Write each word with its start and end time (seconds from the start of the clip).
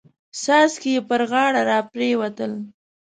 څاڅکي 0.41 0.91
يې 0.95 1.01
پر 1.09 1.21
غاړه 1.31 1.61
را 1.69 1.79
پريوتل. 1.91 2.51